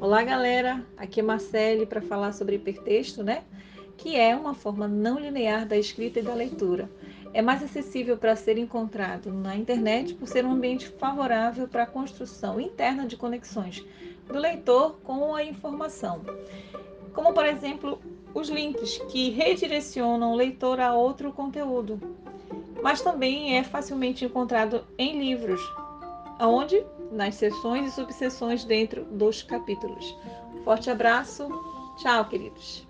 Olá, 0.00 0.22
galera. 0.22 0.86
Aqui 0.96 1.18
é 1.18 1.22
Marcele 1.24 1.84
para 1.84 2.00
falar 2.00 2.30
sobre 2.30 2.54
hipertexto, 2.54 3.24
né? 3.24 3.42
Que 3.96 4.14
é 4.14 4.36
uma 4.36 4.54
forma 4.54 4.86
não 4.86 5.18
linear 5.18 5.66
da 5.66 5.76
escrita 5.76 6.20
e 6.20 6.22
da 6.22 6.34
leitura. 6.34 6.88
É 7.34 7.42
mais 7.42 7.64
acessível 7.64 8.16
para 8.16 8.36
ser 8.36 8.58
encontrado 8.58 9.32
na 9.32 9.56
internet 9.56 10.14
por 10.14 10.28
ser 10.28 10.44
um 10.44 10.52
ambiente 10.52 10.86
favorável 10.86 11.66
para 11.66 11.82
a 11.82 11.86
construção 11.86 12.60
interna 12.60 13.08
de 13.08 13.16
conexões 13.16 13.84
do 14.28 14.38
leitor 14.38 15.00
com 15.02 15.34
a 15.34 15.42
informação. 15.42 16.20
Como, 17.12 17.32
por 17.32 17.44
exemplo, 17.44 18.00
os 18.32 18.48
links 18.48 18.98
que 19.10 19.30
redirecionam 19.30 20.32
o 20.32 20.36
leitor 20.36 20.78
a 20.78 20.94
outro 20.94 21.32
conteúdo. 21.32 22.00
Mas 22.80 23.02
também 23.02 23.58
é 23.58 23.64
facilmente 23.64 24.24
encontrado 24.24 24.84
em 24.96 25.18
livros, 25.18 25.60
aonde 26.38 26.84
nas 27.10 27.34
seções 27.34 27.86
e 27.88 27.94
subseções 27.94 28.64
dentro 28.64 29.04
dos 29.04 29.42
capítulos. 29.42 30.16
Forte 30.64 30.90
abraço, 30.90 31.48
tchau, 31.98 32.24
queridos. 32.26 32.87